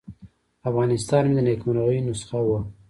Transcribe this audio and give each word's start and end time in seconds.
افغانستان 0.69 1.23
مې 1.27 1.33
د 1.37 1.39
نیکمرغۍ 1.47 1.99
نسخه 2.07 2.39
وه. 2.47 2.59